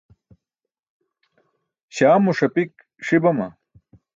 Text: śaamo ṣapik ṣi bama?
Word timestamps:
śaamo 1.95 2.31
ṣapik 2.37 2.71
ṣi 3.05 3.17
bama? 3.23 3.47